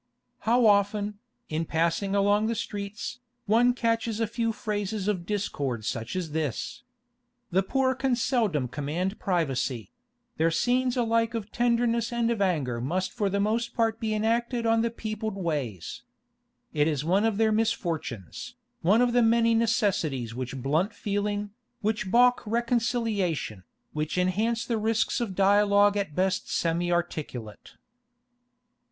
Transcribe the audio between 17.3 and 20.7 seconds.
their misfortunes, one of the many necessities which